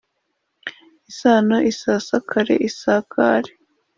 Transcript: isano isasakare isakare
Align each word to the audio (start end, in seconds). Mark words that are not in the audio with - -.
isano 1.11 1.57
isasakare 1.71 2.55
isakare 2.69 3.51